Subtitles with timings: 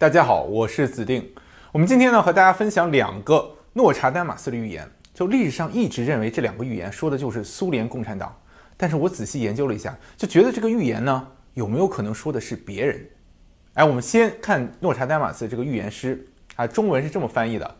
[0.00, 1.30] 大家好，我是子定。
[1.72, 4.90] 我们今天呢和大家分享两个诺查丹马斯的预言。
[5.12, 8.34] 就历史上一直认为这两个预言说的就是苏联共产党，
[8.78, 13.06] 但是我仔细研究了一下，就觉得这个预言呢有没有可能说的是别人？
[13.74, 16.26] 哎，我们先看诺查丹马斯这个预言诗
[16.56, 17.76] 啊，中文是这么翻译的，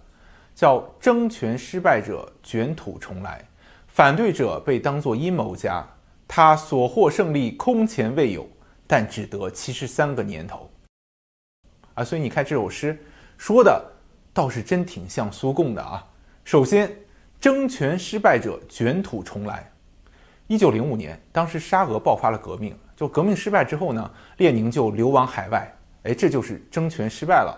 [0.54, 3.42] 叫“争权失败者卷土重来，
[3.88, 5.88] 反对者被当作阴谋家，
[6.28, 8.46] 他所获胜利空前未有，
[8.86, 10.70] 但只得七十三个年头。”
[11.94, 12.98] 啊，所以你看这首诗
[13.36, 13.84] 说的
[14.32, 16.06] 倒是真挺像苏共的啊。
[16.44, 16.90] 首先，
[17.40, 19.70] 争权失败者卷土重来。
[20.46, 25.72] 一九零五年，当时沙俄爆发了革命，就革命失败之后呢，列宁就流亡海外。
[26.02, 27.56] 哎，这就是争权失败了。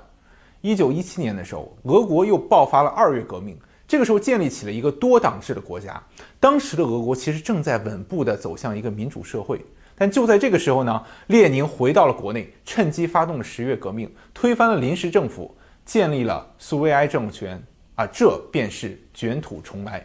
[0.61, 6.03] 一九一七年的时候，俄国又爆发了二月革命，这个时候建立起了一个多党制的国家。
[6.39, 9.65] 当时的俄国其实正在稳步地走向一个民主社会。
[9.95, 17.63] 但就在这个时候呢，列宁回到了国内，趁机发动了十月革命，推翻了临时政府，建立了苏维埃政权
[17.95, 20.05] 啊，这便是卷土重来。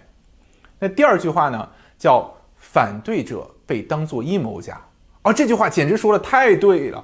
[0.78, 4.80] 那第二句话呢，叫反对者被当作阴谋家，
[5.22, 7.04] 而这句话简直说的太对了。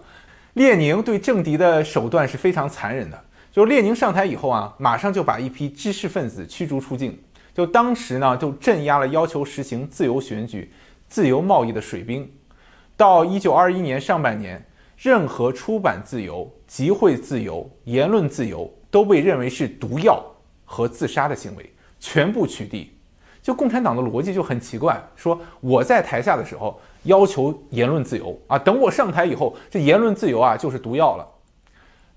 [0.53, 3.19] 列宁对政敌的手段是非常残忍的，
[3.51, 7.19] 就列宁上台以后啊，马上就把一批知识分子驱逐出境，
[7.55, 10.71] 就当时呢就镇压了要求实行自由选举、
[11.07, 12.31] 自由贸易的水兵。
[13.03, 14.65] 到一九二一年上半年，
[14.95, 20.23] 任何出版自由、集会自由、言论自由都被认为是毒药
[20.63, 22.87] 和自杀的行为，全部取缔。
[23.41, 31.27] 就共产党的逻辑就很奇怪，说我在台下的时候要求言论自由啊，等我上台以后，这言论自由啊就是毒药了。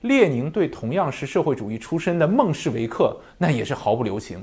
[0.02, 4.40] 列宁对同样是社会主义出身的孟什维克那也是毫不留情。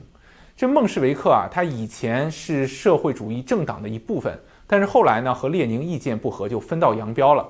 [0.58, 4.38] 这孟什维克啊，他以前是社会主义政党的一部分。
[4.66, 7.48] 但是后来呢，和列宁意见不合，就分道扬镳了。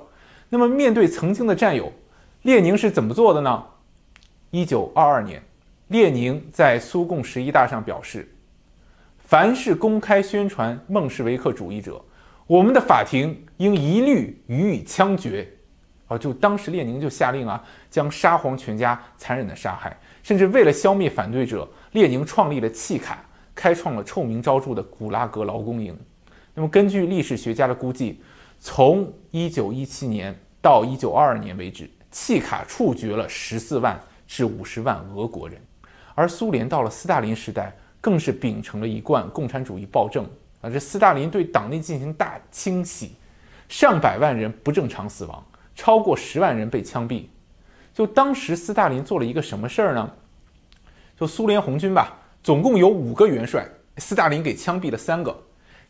[0.49, 1.91] 那么面对曾经的战友，
[2.41, 3.63] 列宁是怎么做的呢？
[4.51, 5.41] 一九二二年，
[5.87, 8.35] 列宁在苏共十一大上表示
[9.17, 12.03] ：“凡是公开宣传孟什维克主义者，
[12.45, 15.47] 我们的法庭应一律予以枪决。”
[16.07, 23.25] 啊，就当时列宁就下令啊，将沙皇全家残忍的杀害，甚至为了消灭反对者，列宁创立了契卡，
[23.55, 25.97] 开创了臭名昭著的古拉格劳工营。
[26.55, 28.21] 那么，根据历史学家的估计，
[28.59, 35.59] 从1917年到1922年为止，契卡处决了14万至50万俄国人，
[36.13, 40.23] 而苏联到了斯大林时代，更是秉承了一贯共产主义暴政
[40.61, 40.69] 啊！
[40.69, 43.15] 这斯大林对党内进行大清洗，
[43.67, 45.43] 上百万人不正常死亡，
[45.75, 47.25] 超过十万人被枪毙。
[47.93, 50.11] 就当时斯大林做了一个什么事儿呢？
[51.19, 55.35] 就苏联红军吧，总共有五个元帅，斯大林给枪毙了三个。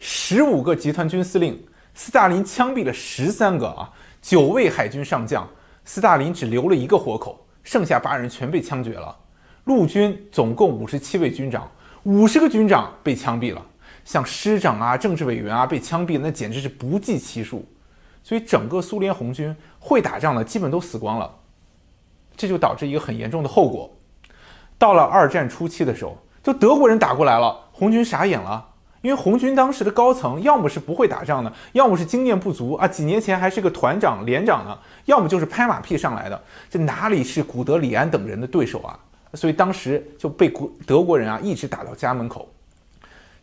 [0.05, 1.57] 十五个集团军司令，
[1.93, 3.89] 斯大林枪毙了十三个啊！
[4.21, 5.47] 九位海军上将，
[5.85, 9.17] 斯大林只留了一个活口，剩下八人全被枪决了。
[9.63, 11.71] 陆军总共五十七位军长，
[12.03, 13.65] 五十个军长被枪毙了，
[14.03, 17.65] 像师长啊、政治委员啊被枪毙，那简直是不计其数。
[18.21, 21.33] 所以整个苏联红军会打仗的基本都死光了，
[22.35, 23.89] 这就导致一个很严重的后果。
[24.77, 28.71] 到了二战初期的时候，就德国人打过来了，红军傻眼了。
[29.03, 38.97] 因为红军当时的高层要么是不会打仗的，要么是经验不足啊，几年前还是个团长、连长呢，要么就是拍马屁上来的，这哪里是古德里安等人的对手啊？
[39.33, 42.49] 所以当时就被国德国人啊一直打到家门口。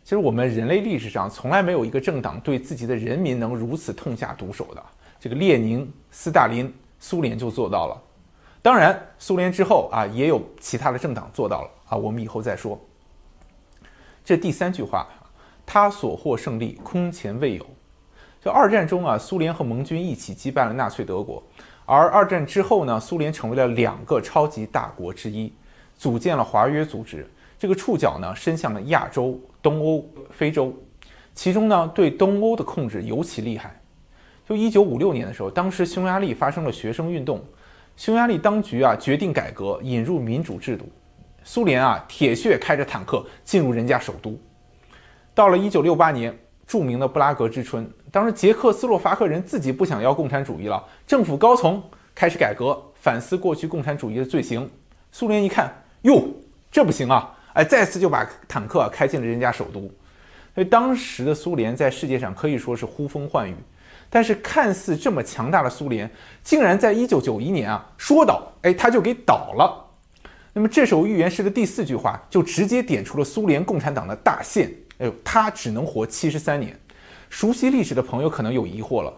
[0.03, 4.83] 其实我们人类历史上从来没有一个政党对自己的人民能如此痛下毒手的，
[5.19, 8.01] 这个列宁、斯大林、苏联就做到了。
[8.63, 12.79] 当然，苏联之后啊也有其他的政党做到了啊，我们以后再说。
[14.25, 15.07] 这第三句话。
[15.73, 17.65] 他所获胜利空前未有。
[18.43, 21.41] 就二战中啊，苏联和盟军一起击败了纳粹德国，
[21.85, 25.53] 而二战之后呢，苏联成为了两个超级大国之一，
[25.97, 27.25] 组建了华约组织。
[27.57, 30.75] 这个触角呢，伸向了亚洲、东欧、非洲，
[31.33, 33.73] 其中呢，对东欧的控制尤其厉害。
[34.45, 37.41] 就一九五六年的时候，当时匈牙利发生了学生运动，
[37.95, 40.85] 匈牙利当局啊决定改革，引入民主制度。
[41.45, 44.37] 苏联啊，铁血开着坦克进入人家首都。
[45.33, 46.37] 到了一九六八年，
[46.67, 51.81] 著名的布拉格之春，当时捷克斯洛伐克人自己不想要共产主义了，政府高层
[52.13, 54.69] 开始改革，反思过去共产主义的罪行。
[55.11, 56.27] 苏联一看，哟，
[56.71, 57.37] 这不行啊！
[57.53, 59.81] 哎，再次就把坦克开进了人家首都。
[60.53, 63.55] 所以当时的苏联在世界上可以说是呼风唤雨，
[64.09, 66.09] 但是看似这么强大的苏联，
[66.43, 69.87] 竟然在一九九一年啊，说倒，哎，他就给倒了。
[70.53, 74.69] 那么这首预言诗的第四句话就直接点出了苏联共产党的大限。
[75.01, 76.79] 哎呦，他只能活七十三年。
[77.29, 79.11] 熟悉历史的朋友可能有疑惑了，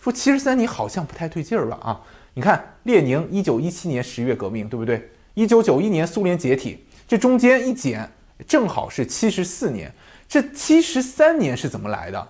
[0.00, 1.78] 说七十三年好像不太对劲儿吧？
[1.82, 2.00] 啊，
[2.32, 5.10] 你看，列宁一九一七年十月革命，对不对？
[5.34, 8.10] 一九九一年苏联解体，这中间一减，
[8.46, 9.92] 正好是七十四年。
[10.26, 12.28] 这七十三年是怎么来的？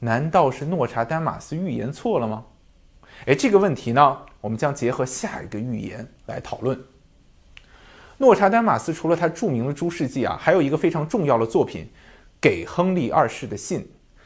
[0.00, 2.44] 难道是诺查丹马斯预言错了吗？
[3.26, 6.78] 哎，这个问题呢，我们将结合下一个预言来讨论。
[8.18, 11.84] 诺查丹马斯除了他著名的诸世纪啊，还有一个非常重要的作品
[12.44, 13.80] 《给亨利二世的信》。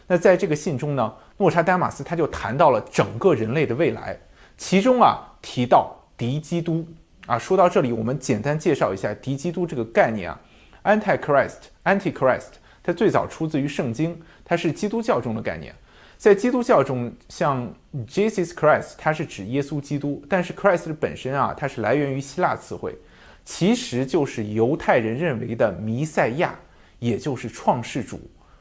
[0.08, 4.18] 那在这个信中呢，诺查丹马斯他就谈到了整个人类的未来，
[4.56, 6.84] 其中啊提到敌基督
[7.28, 7.38] 啊。
[7.38, 10.40] 说到这里，我们简单介绍一下敌基督这个概念啊
[10.82, 12.58] ，Antichrist，Antichrist。
[12.82, 15.72] 它最早出自于圣经，它是基督教中的概念。
[16.16, 17.72] 在基督教中，像
[18.08, 22.98] Jesus Christ，它是指耶稣基督，但是 Christ 本身啊，它是来源于希腊词汇，
[23.44, 26.58] 其实就是犹太人认为的弥赛亚，
[26.98, 28.20] 也就是创世主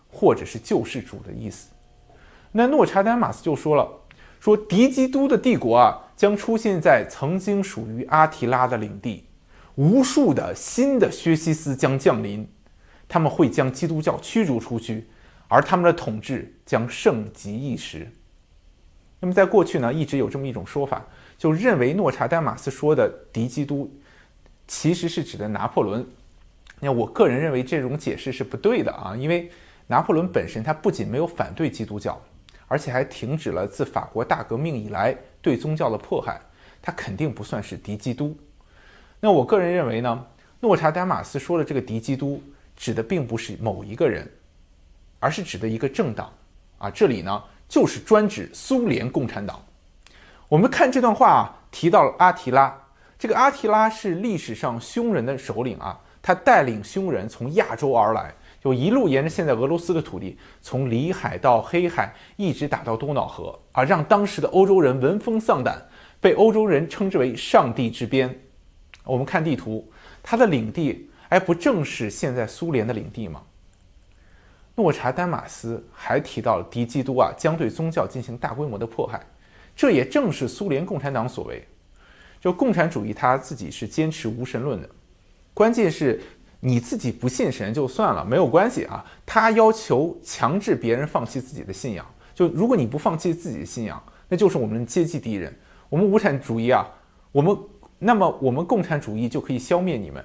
[0.10, 1.70] 或者是救世主的意思。
[2.52, 3.88] 那诺查丹马斯就说了，
[4.40, 9.26] 说敌基督的帝国啊，将出现在曾经属于阿提拉的领地，
[9.76, 12.48] 无数的新的薛西斯将降临。
[13.10, 15.08] 他们会将基督教驱逐出去，
[15.48, 18.12] 而他们的统治将盛极一时。
[19.22, 21.06] 那么，在过去呢，一直有这么一种说法，
[21.38, 23.90] 就认为诺查丹马斯说的敌基督，
[24.68, 26.06] 其实是指的拿破仑。
[26.80, 29.52] 那我个人认为这种解释是不对的啊，因为
[29.88, 32.22] 拿破仑本身他不仅没有反对基督教，
[32.68, 36.40] 而且还停止了自法国大革命以来对宗教的迫害，
[36.82, 38.38] 他肯定不算是敌基督。
[39.20, 40.26] 那我个人认为呢，
[40.60, 42.42] 诺查丹马斯说的这个敌基督。
[42.80, 44.32] 指的并不是某一个人，
[45.20, 46.32] 而是指的一个政党
[46.78, 46.92] 啊！
[46.92, 49.60] 这里呢，就是专指苏联共产党。
[50.48, 52.80] 我们看这段话啊，提到了阿提拉。
[53.18, 65.82] 这个阿提拉是历史上凶人的首领啊，他带领匈人从亚洲而来，就一路沿着现在俄罗斯的土地，从里海到黑海，一直打到多瑙河啊，让当时的欧洲人闻风丧胆，
[66.20, 68.42] 被欧洲人称之为“上帝之鞭”。
[69.06, 69.90] 我们看地图，
[70.22, 71.10] 他的领地。
[71.30, 73.42] 哎，不正是现在苏联的领地吗？
[74.76, 79.26] 诺查丹马斯还提到了敌基督啊将对宗教进行大规模的迫害，
[79.78, 81.66] 这也正是苏联共产党所为。
[82.42, 84.90] 就共产主义他自己是坚持无神论的，
[85.58, 86.22] 关键是
[86.60, 89.04] 你自己不信神就算了，没有关系啊。
[89.26, 92.06] 他要求强制别人放弃自己的信仰，
[92.36, 94.00] 就如果你不放弃自己的信仰，
[94.30, 95.52] 那就是我们阶级敌人。
[95.90, 96.86] 我们无产主义啊，
[97.32, 97.58] 我们
[97.98, 100.24] 那么我们共产主义就可以消灭你们。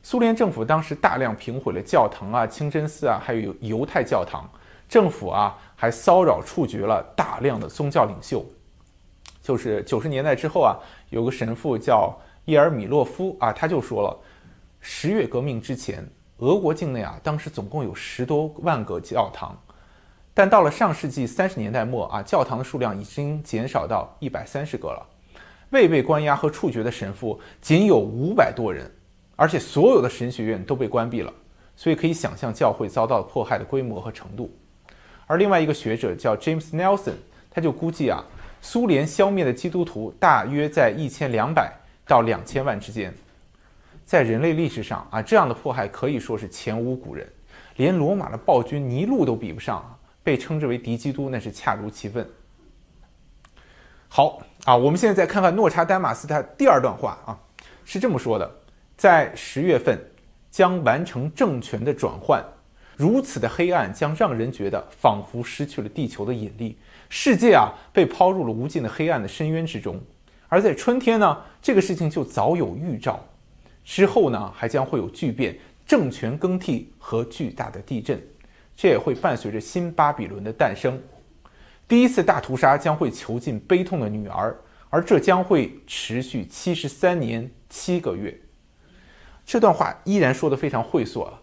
[0.00, 4.48] 苏联政府当时大量平毁了教堂啊、清真寺啊，还有犹太教堂。
[4.88, 8.46] 政府啊还骚扰处决了大量的宗教领袖。
[9.42, 10.78] 就是九十年代之后啊，
[11.10, 14.16] 有个神父叫叶尔米洛夫啊，他就说了，
[14.80, 16.08] 十月革命之前，
[16.38, 19.56] 俄国境内啊，当时总共有十多万个教堂，
[20.32, 25.06] 但到了上世纪三十年代末啊，教堂的数量已经减少到一百三十个了，
[25.70, 28.90] 未被关押和处决的神父仅有五百多人。
[29.38, 31.30] 而且所有的神学院都被关闭了，
[31.76, 34.50] 所以可以想象教会遭到迫害的规模和程度。
[35.26, 37.12] 而另外一个学者叫 James Nelson，
[37.50, 38.24] 他就估计啊，
[38.62, 41.70] 苏联消灭的基督徒大约在一千两百
[42.06, 43.12] 到两千万之间。
[44.06, 47.28] 在人类历史上啊，这样的迫害可以说是前无古人，
[47.74, 52.24] 连罗马的暴君尼禄都比不上，被称之为敌基督那是恰如其分。
[54.08, 57.36] 好啊，我们现在再看看诺查丹马斯他第二段话啊，
[57.84, 58.48] 是这么说的。
[58.96, 59.98] 在十月份
[60.50, 62.42] 将完成政权的转换，
[62.96, 66.78] 如此的黑暗将让人觉得仿佛失去了地球的引力，
[67.10, 70.00] 世界啊被抛入了无尽的黑暗的深渊之中。
[70.48, 73.20] 而在春天呢，这个事情就早有预兆，
[73.86, 78.20] 之后呢还将会有巨变、政权更替和巨大的地震，
[78.76, 81.00] 这也会伴随着新巴比伦的诞生。
[81.86, 84.54] 第一次大屠杀将会囚禁悲痛的女儿，
[84.90, 88.36] 而这将会持续七十三年七个月。
[89.46, 91.40] 这段话依然说得非常晦琐啊。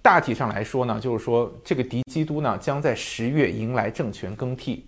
[0.00, 4.86] 大体上来说呢，就是说这个敌基督呢将在十月迎来政权更替，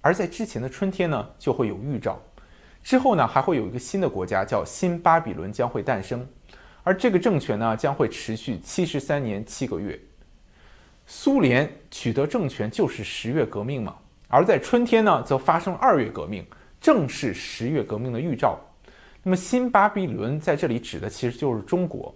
[0.00, 2.20] 而在之前的春天呢就会有预兆，
[2.82, 6.26] 之后呢还会有一个新的国家叫新巴比伦将会诞生，
[6.82, 9.98] 而这个政权呢将会持续七十三年七个月。
[11.06, 13.94] 苏联取得政权就是十月革命嘛，
[14.28, 16.44] 而在春天呢则发生二月革命，
[16.80, 18.58] 正是十月革命的预兆。
[19.22, 22.12] 那么新巴比伦在这里指的其实就是中国，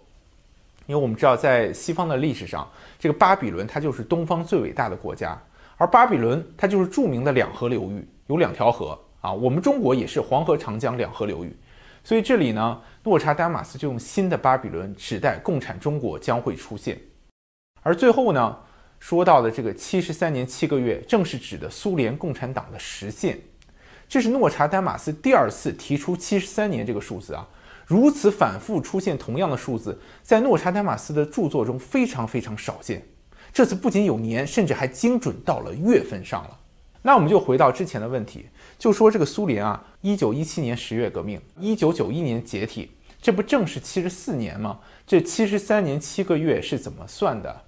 [0.87, 2.69] 因为我们知道在西方的历史上，
[2.99, 5.41] 这个巴比伦它就是东方最伟大的国家，
[5.77, 11.53] 而巴比伦它就是著名的两河流域，有两条河啊，我们中国也是黄河、长江两河流域，
[12.05, 16.97] 所以这里呢，诺查丹马斯就用新的巴比伦指代共产中国将会出现，
[17.83, 18.57] 而最后呢，
[19.01, 23.37] 说到的这个七十三年七个月，正是指的苏联共产党的实现。
[24.09, 27.49] 这是诺查丹马斯第二次提出七十三年这个数字啊，
[27.85, 33.05] 如此反复出现同样的数字，在诺查丹马斯的著作中非常非常少见。
[33.53, 36.57] 这次不仅有年，甚至还精准到了月份上了。
[37.03, 38.47] 那我们就回到之前的问题，
[38.79, 42.91] 就说这个苏联啊，一九一七年十月革命，一九九一年解体，
[43.23, 44.79] 这不正是七十四年吗？
[45.07, 47.63] 这七十三年七个月是怎么算的？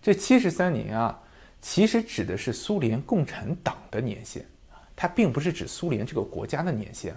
[0.00, 1.20] 这七十三年啊，
[1.60, 4.44] 其实指的是苏联共产党的年限，
[4.94, 7.14] 它并不是指苏联这个国家的年限。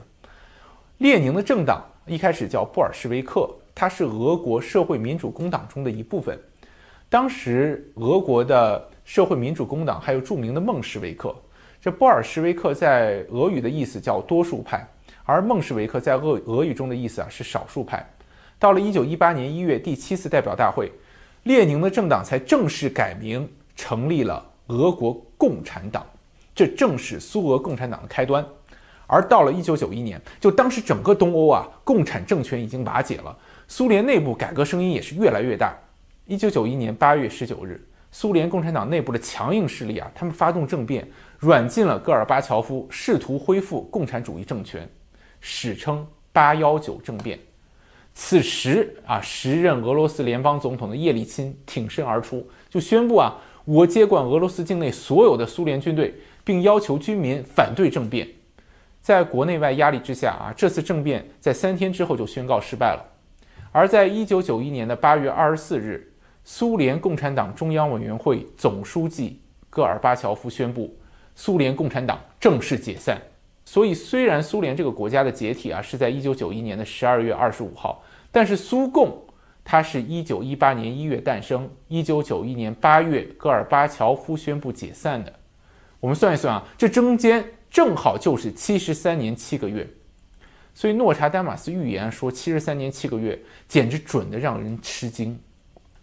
[0.98, 6.40] 列宁的政党一开始叫布尔什维克，它是俄国社会民主工党中的一部分。
[7.08, 11.36] 当时俄国的社会民主工党还有著名的孟什维克。
[11.86, 14.84] 这布尔什维克在俄语的意思叫多数派，
[15.24, 18.04] 而孟什维克在俄俄语中的意思啊是少数派。
[18.58, 20.92] 到了一九一八年一月第七次代表大会，
[21.44, 26.04] 列宁的政党才正式改名，成立了俄国共产党。
[26.56, 28.44] 这正是苏俄共产党的开端。
[29.06, 33.38] 而到了一九九一年，就当时整个东欧啊，共产政权已经瓦解了，
[33.68, 35.78] 苏联内部改革声音也是越来越大。
[36.26, 37.80] 一九九一年八月十九日，
[38.18, 41.06] 苏联共产党内部的强硬势力啊，他们发动政变，
[41.38, 44.90] 软禁了戈尔巴乔夫，试图恢复共产主义政权，
[45.42, 47.38] 史称“八幺九政变”。
[48.16, 58.26] 此时啊，时任俄罗斯联邦总统的叶利钦挺身而出，就宣布啊，我接管俄罗斯境内所有的苏联军队，并要求军民反对政变。
[59.02, 63.06] 在国内外压力之下啊，这次政变在三天之后就宣告失败了。
[63.74, 66.14] 而在一九九一年的八月二十四日。
[66.48, 70.96] 苏联共产党中央委员会总书记戈尔巴乔夫宣布，
[71.34, 73.20] 苏联共产党正式解散。
[73.66, 79.20] 所以，虽然苏联这个国家的解体啊是在一九九一年的十二月二十五号，但是苏共
[79.64, 85.34] 它是一九一八年一月诞生，一九九一年八月戈尔巴乔夫宣布解散的。
[86.00, 89.90] 我们算一算啊，这中间正好就是七十三年七个月。
[90.76, 95.40] 所以，诺查丹马斯预言说七十三年七个月，简直准得让人吃惊。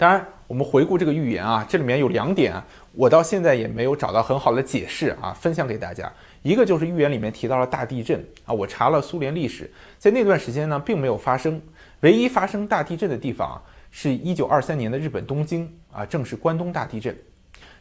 [0.02, 6.12] 当然，我们回顾这个预言啊，这里面有两点，我到现在也没有找到很好的解释啊，分享给大家。
[6.42, 11.62] 一个就是预言里面提到了大地震啊，我查了苏联历史，在那段时间呢，并没有发生。
[12.00, 17.16] 唯一发生大地震的地方啊，是一九二三年的日本东京啊，正是关东大地震。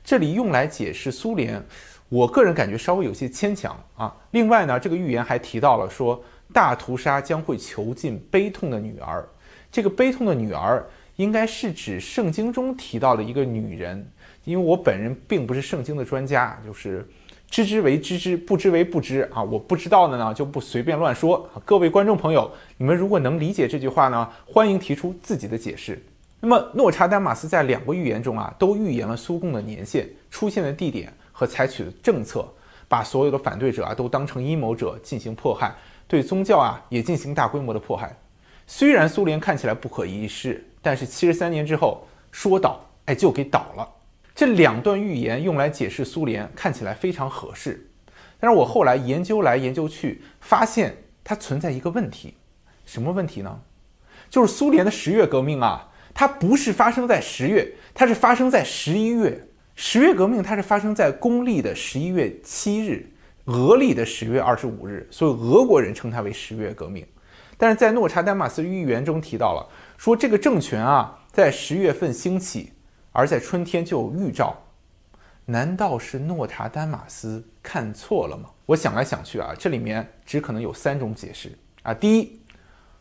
[0.04, 1.60] 这里用来解释苏联，
[2.08, 4.16] 我个人感觉稍微有些牵强啊。
[4.30, 6.24] 另外呢，这个预言还提到了说，
[6.54, 9.28] 大屠杀将会囚禁悲痛的女儿，
[9.72, 10.86] 这个悲痛的女儿。
[11.18, 14.10] 应该是指圣经中提到的一个女人，
[14.44, 17.08] 因为我本人并不是圣经的专家，就是
[17.50, 19.44] 知之为知之，不知为不知啊。
[19.44, 21.62] 我不知道的呢，就不随便乱说啊。
[21.66, 26.02] 各位观众朋友，你们如果能理解这句话呢，欢迎提出自己的解释。
[26.40, 32.48] 那么，诺查丹马斯在两个预言中啊，都预言了苏共的年限、出现的地点和采取的政策，
[32.88, 35.76] 把所有的反对者啊都当成阴谋者进行迫害，
[36.08, 38.18] 对宗教啊也进行大规模的迫害。
[38.66, 40.66] 虽然苏联看起来不可一世。
[40.82, 43.88] 但是七十三年之后说倒，哎，就给倒了。
[44.34, 47.90] 这两段预言用来解释苏联，看起来非常合适。
[48.40, 52.34] 但是我后来研究来研究去，发现它存在一个问题，
[52.86, 53.60] 什么问题呢？
[54.30, 59.48] 就是苏联的十月革命啊，它不是发生在十月，它是发生在十一月。
[59.76, 63.06] 十月革命它是发生在公历的十一月七日，
[63.46, 67.06] 俄历的十月二十五日，所以俄国人称它为十月革命。
[67.58, 69.68] 但是在诺查丹马斯预言中提到了。
[70.02, 72.74] 说这个政权啊，在十月份兴起，
[73.12, 74.58] 而在春天就有预兆，
[75.46, 78.50] 难道是诺查丹马斯看错了吗？
[78.66, 81.94] 我想来想去啊，这里面只可能有三种解释啊。
[81.94, 82.42] 第一，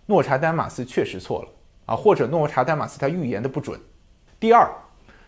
[0.04, 1.48] 诺查丹马斯确实错了
[1.86, 3.80] 啊，或者诺查丹马斯他预言的不准。
[4.38, 4.70] 第二，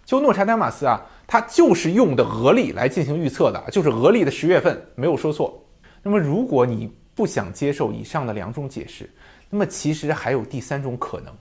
[0.05, 5.65] 就诺查丹马斯啊，他就是用的俄历来进行预测的，就是俄历的十月份没有说错。
[6.03, 9.11] 那么，如果你不想接受以上的两种解释，
[9.49, 11.35] 那么其实还有第三种可能。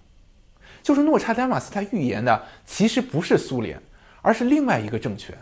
[0.83, 3.81] 就是诺查丹马斯他预言的，其实不是苏联，
[4.21, 5.37] 而是另外一个政权。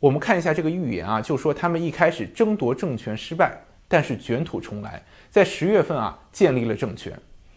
[0.00, 3.58] 我们看一下这个预言啊，就说他们一开始争夺政权失败，
[3.88, 7.12] 但是卷土重来，在十月份啊建立了政权。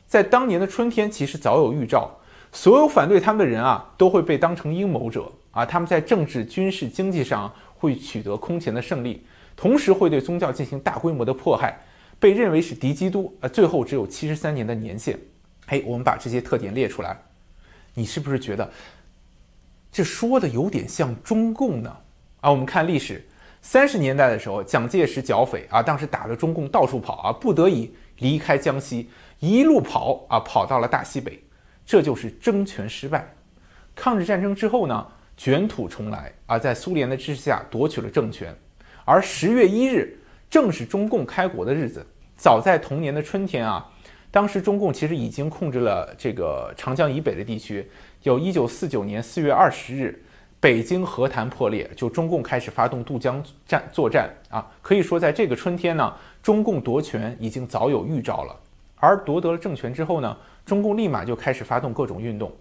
[0.08, 2.10] 在当年的春天，其实早有预兆，
[2.51, 9.25] 所有反对他们的人啊都会被当成阴谋者啊，他们在政治、军事、经济上会取得空前的胜利，
[9.56, 11.77] 同时会对宗教进行大规模的迫害，
[12.17, 13.50] 被认为是敌基督啊。
[13.50, 15.20] 最后只有七十三年的年限。
[15.67, 17.20] 嘿，我们把这些特点列出来。
[17.98, 18.72] 你是不是觉得
[19.92, 21.98] 这说的有点像中共呢？
[22.42, 23.25] 啊，我们看历史，
[23.63, 31.44] 三十年代的时候，蒋介石剿匪啊，当时打的中共到处跑啊，不得已离开江西，一路跑啊，跑到了大西北，
[31.88, 33.27] 这就是争权失败。
[33.96, 38.56] 抗日战争之后呢，卷土重来啊，在苏联的支持下夺取了政权，
[39.06, 40.16] 而十月一日
[40.51, 42.06] 正是中共开国的日子。
[42.36, 43.89] 早在同年的春天啊，
[44.38, 47.89] 当时中共其实已经控制了这个长江以北的地区。
[48.22, 50.24] 有一九四九年四月二十日，
[50.60, 54.72] 北京和谈破裂，就中共开始发动渡江战作战啊。
[54.79, 56.13] 可以说，在这个春天呢，
[56.44, 58.56] 中共夺权已经早有预兆了。
[58.98, 62.56] 而夺得了政权之后呢，中共立马就开始发动各种运动，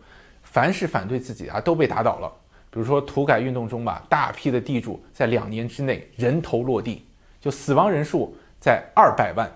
[0.45, 2.33] 凡是反对自己啊，都被打倒了。
[2.71, 7.05] 比如说土改运动中吧，大批的地主在两年之内人头落地，
[7.39, 9.47] 就死亡人数在二百万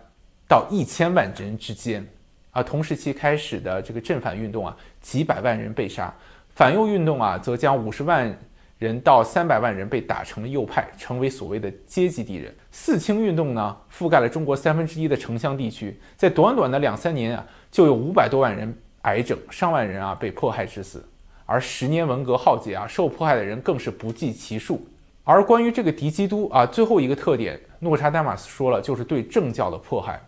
[0.50, 2.04] 到一千万人之间。
[2.50, 6.12] 啊，同时期开始的这个正反运动啊，几百万人被杀；
[6.48, 8.36] 反右运动啊，则将五十万
[8.76, 12.52] 人到三百万人被打成了右派，成为所谓的阶级敌人。
[12.72, 21.08] 四清运动呢，覆盖了中国三分之一的城乡地区，在短短的两三年啊，就有五百多万人癌症，上万人啊被迫害致死。
[21.46, 24.84] 而十年文革浩劫啊，受迫害的人更是不计其数。
[25.22, 30.20] 而关于这个敌基督啊，最后一个特点，诺查丹马斯说了，就是对政教的迫害。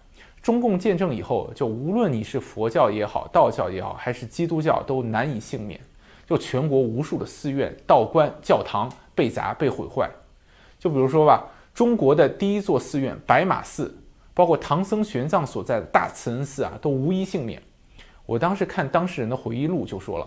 [0.43, 5.81] 中共建政以后，就无论你是佛教也好，道教也好，还是基督教，都难以幸免。
[6.27, 10.11] 就全国无数的寺院、道观、教堂被砸、被毁坏。
[10.81, 13.97] 就比如说吧，中国的第一座寺院白马寺，
[14.35, 17.63] 包括唐僧玄奘所在的大慈恩寺啊，都无一幸免。
[18.27, 20.27] 我当时看当事人的回忆录就说了，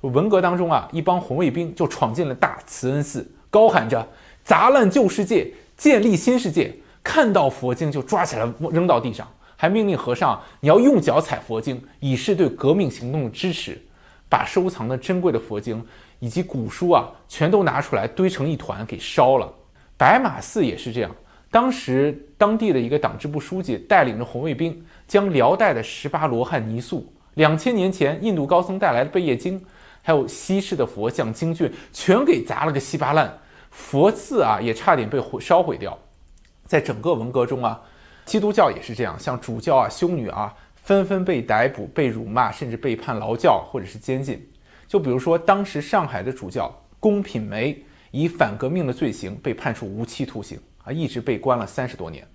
[0.00, 4.06] 文革当中啊，一帮红卫兵就闯进了大慈恩寺，高喊着
[4.44, 9.26] “砸烂旧世界，建立新世界”，看到佛经就抓起来扔到地上。
[9.64, 13.80] 还命令和尚，你要用脚踩佛经，以示对革命行动的支持。
[14.28, 15.82] 把收藏的珍贵的佛经
[16.18, 19.50] 以及古书啊，全都拿出来堆成一团给烧了。
[19.96, 21.16] 白马寺也是这样，
[21.50, 29.58] 当时当地的一个党支部书记带领着红卫兵，将辽代的十八罗汉泥塑、两千年前印度高僧带来的贝叶经，
[30.02, 33.34] 还有西式的佛像经卷，全给砸了个稀巴烂。
[33.70, 35.98] 佛寺啊，也差点被毁烧毁掉。
[36.66, 37.80] 在整个文革中啊。
[38.24, 44.44] 基督教也是这样，像主教啊、修女啊，纷纷被逮捕、被辱骂，甚至被判劳教或者是监禁。
[44.86, 52.26] 就比如说，当时上海的主教龚品梅以反革命的罪行被判处无期徒刑啊，一直被关了三十多年。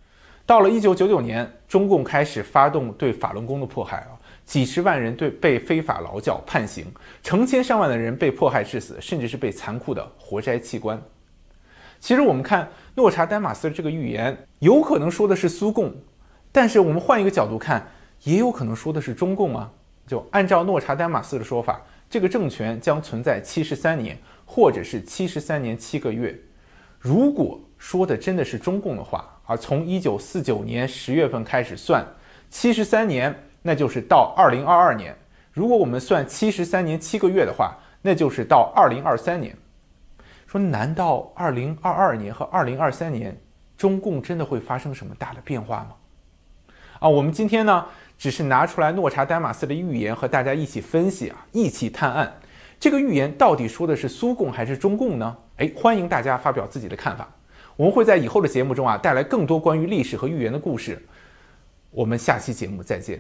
[0.46, 6.86] 到了一九九九年，中共开始发动对法轮功的迫害啊，几十万人对被非法劳教判刑，
[7.22, 11.00] 成千上万的人被迫害致死，甚至是被残酷的活摘器官。
[12.00, 15.94] 其实我们看诺查丹马斯的这个预言，有可能说的是苏共，
[16.52, 17.86] 但是我们换一个角度看，
[18.24, 19.72] 也有可能说的是中共啊。
[20.08, 26.36] 就按照诺查丹马斯的说法，这个政权将存在七十三年，或者是七十三年七个月。
[26.98, 32.04] 如果说的真的是中共的话，而从一九四九年十月份开始算，
[32.50, 35.16] 七十三年，那就是到二零二二年。
[35.52, 39.56] 如果我们算七十三年七个月的话，那就是到二零二三年。
[40.50, 43.40] 说，难道二零二二年和二零二三年，
[43.78, 46.74] 中共真的会发生什么大的变化吗？
[47.00, 47.86] 啊，我们今天呢，
[48.18, 52.34] 只是拿出来诺查丹马斯的预言和大家一起分析啊，一起探案。
[52.80, 55.38] 这个预言到底说的是苏共还是中共呢？
[55.58, 57.30] 哎，欢迎大家发表自己的看法。
[57.78, 61.02] 我们会在以后的节目中啊，带来更多关于历史和预言的故事。
[61.92, 63.18] 我们下期节目再见。